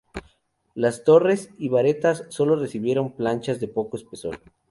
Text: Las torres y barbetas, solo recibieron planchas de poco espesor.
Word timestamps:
Las 0.73 1.03
torres 1.03 1.51
y 1.59 1.69
barbetas, 1.69 2.23
solo 2.29 2.55
recibieron 2.55 3.15
planchas 3.15 3.59
de 3.59 3.67
poco 3.67 3.97
espesor. 3.97 4.41